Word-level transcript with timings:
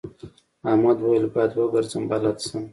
احمد 0.69 0.97
وويل: 0.99 1.25
باید 1.33 1.51
وګرځم 1.55 2.03
بلد 2.11 2.37
شم. 2.47 2.63